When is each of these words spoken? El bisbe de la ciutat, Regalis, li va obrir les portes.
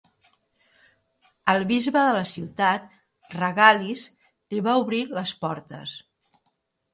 El 1.53 1.65
bisbe 1.71 2.05
de 2.07 2.15
la 2.19 2.23
ciutat, 2.29 2.87
Regalis, 3.35 4.07
li 4.55 4.63
va 4.69 4.75
obrir 4.87 5.03
les 5.21 5.35
portes. 5.45 5.95